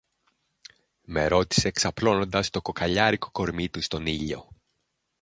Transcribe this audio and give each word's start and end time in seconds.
με 1.01 1.27
ρώτησε 1.27 1.71
ξαπλώνοντας 1.71 2.49
το 2.49 2.61
κοκαλιάρικο 2.61 3.29
κορμί 3.31 3.69
του 3.69 3.81
στον 3.81 4.05
ήλιο 4.05 4.47